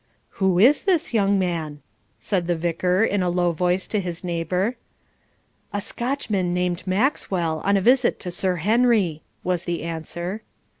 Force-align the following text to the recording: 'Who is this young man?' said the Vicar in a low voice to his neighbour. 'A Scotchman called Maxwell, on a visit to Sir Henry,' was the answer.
'Who 0.41 0.57
is 0.57 0.81
this 0.81 1.13
young 1.13 1.37
man?' 1.37 1.79
said 2.17 2.47
the 2.47 2.55
Vicar 2.55 3.03
in 3.03 3.21
a 3.21 3.29
low 3.29 3.51
voice 3.51 3.87
to 3.89 3.99
his 3.99 4.23
neighbour. 4.23 4.75
'A 5.73 5.79
Scotchman 5.81 6.55
called 6.55 6.87
Maxwell, 6.87 7.61
on 7.63 7.77
a 7.77 7.81
visit 7.81 8.19
to 8.21 8.31
Sir 8.31 8.55
Henry,' 8.55 9.21
was 9.43 9.65
the 9.65 9.83
answer. 9.83 10.41